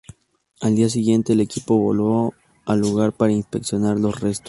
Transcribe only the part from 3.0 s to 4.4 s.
para inspeccionar los restos.